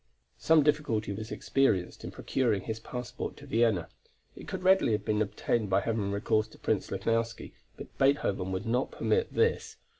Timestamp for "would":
8.51-8.65